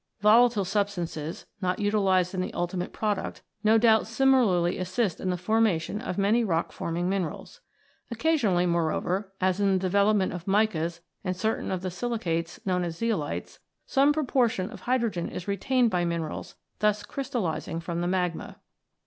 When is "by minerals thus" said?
15.91-17.03